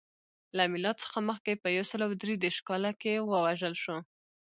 [0.57, 3.97] له میلاد څخه مخکې په یو سل درې دېرش کال کې ووژل شو.